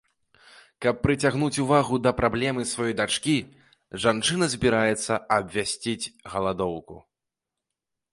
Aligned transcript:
Каб 0.83 0.95
прыцягнуць 1.05 1.57
увагу 1.65 1.99
да 2.05 2.13
праблемы 2.21 2.61
сваёй 2.69 2.95
дачкі, 3.01 3.35
жанчына 4.05 4.45
збіраецца 4.53 5.13
абвясціць 5.37 6.11
галадоўку. 6.37 6.95